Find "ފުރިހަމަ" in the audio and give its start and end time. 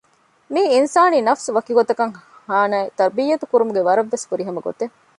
4.29-4.59